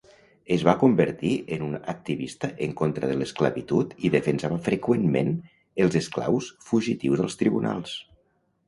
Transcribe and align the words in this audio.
Es 0.53 0.63
va 0.67 0.73
convertir 0.83 1.33
en 1.57 1.65
un 1.65 1.75
activista 1.93 2.49
en 2.69 2.73
contra 2.81 3.11
de 3.11 3.19
l'esclavitud 3.19 3.95
i 4.09 4.13
defensava 4.17 4.61
freqüentment 4.71 5.33
els 5.87 6.03
esclaus 6.05 6.53
fugitius 6.73 7.27
als 7.29 7.41
tribunals. 7.45 7.97